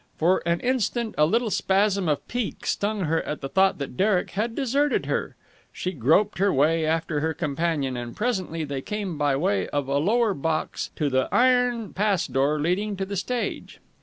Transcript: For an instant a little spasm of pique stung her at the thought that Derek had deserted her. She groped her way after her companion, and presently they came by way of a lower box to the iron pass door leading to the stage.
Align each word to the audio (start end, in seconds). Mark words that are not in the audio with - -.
For 0.17 0.41
an 0.47 0.61
instant 0.61 1.13
a 1.15 1.27
little 1.27 1.51
spasm 1.51 2.09
of 2.09 2.27
pique 2.27 2.65
stung 2.65 3.01
her 3.01 3.21
at 3.21 3.41
the 3.41 3.47
thought 3.49 3.77
that 3.77 3.95
Derek 3.97 4.31
had 4.31 4.55
deserted 4.55 5.05
her. 5.05 5.35
She 5.71 5.91
groped 5.91 6.39
her 6.39 6.51
way 6.51 6.87
after 6.87 7.19
her 7.19 7.35
companion, 7.35 7.95
and 7.95 8.15
presently 8.15 8.63
they 8.63 8.81
came 8.81 9.15
by 9.19 9.35
way 9.35 9.67
of 9.67 9.87
a 9.87 9.99
lower 9.99 10.33
box 10.33 10.89
to 10.95 11.07
the 11.07 11.29
iron 11.31 11.93
pass 11.93 12.25
door 12.25 12.59
leading 12.59 12.97
to 12.97 13.05
the 13.05 13.15
stage. 13.15 13.79